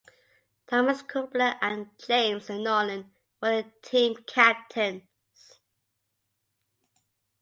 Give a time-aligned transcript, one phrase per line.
[0.65, 5.03] Thomas Kubler and James Nolan were the team captains.